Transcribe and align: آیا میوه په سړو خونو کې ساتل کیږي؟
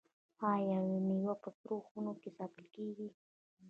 آیا 0.53 0.77
میوه 1.07 1.33
په 1.41 1.49
سړو 1.57 1.77
خونو 1.87 2.11
کې 2.21 2.29
ساتل 2.37 2.65
کیږي؟ 2.75 3.07